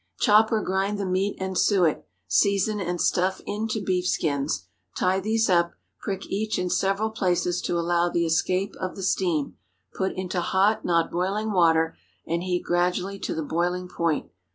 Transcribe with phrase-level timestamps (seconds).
[0.19, 4.65] Chop or grind the meat and suet; season, and stuff into beef skins;
[4.97, 9.57] tie these up; prick each in several places to allow the escape of the steam;
[9.93, 11.95] put into hot—not boiling water,
[12.25, 14.31] and heat gradually to the boiling point.